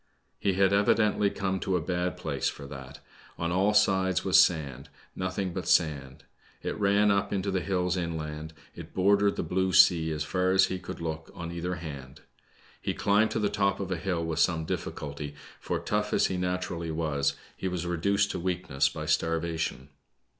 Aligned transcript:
He 0.39 0.53
had 0.53 0.73
evidently 0.73 1.29
come 1.29 1.59
to 1.59 1.75
a 1.75 1.79
bad 1.79 2.17
place 2.17 2.49
for 2.49 2.65
that. 2.65 3.01
On 3.37 3.51
all 3.51 3.71
sides 3.75 4.25
was 4.25 4.43
sand,— 4.43 4.89
nothing 5.15 5.53
but 5.53 5.67
sand. 5.67 6.23
It 6.63 6.75
ran 6.79 7.11
up 7.11 7.31
into 7.31 7.51
hills 7.59 7.95
inland, 7.97 8.51
it 8.73 8.95
bordered 8.95 9.35
the 9.35 9.43
blue 9.43 9.73
sea 9.73 10.09
as 10.11 10.23
far 10.23 10.53
as 10.53 10.69
he 10.69 10.79
could 10.79 11.01
look 11.01 11.29
on 11.35 11.51
either 11.51 11.75
hftid. 11.75 12.17
He 12.81 12.95
chmbed 12.95 13.29
to 13.29 13.39
the 13.39 13.47
top 13.47 13.79
of 13.79 13.91
a 13.91 13.95
hill 13.95 14.25
with 14.25 14.39
some 14.39 14.65
difficulty, 14.65 15.35
for 15.59 15.77
tough 15.77 16.13
as 16.13 16.25
he 16.25 16.35
naturally 16.37 16.89
was, 16.89 17.35
he 17.55 17.67
was 17.67 17.85
reduced 17.85 18.31
to 18.31 18.39
weak 18.39 18.71
ness 18.71 18.89
by 18.89 19.05
starvation. 19.05 19.89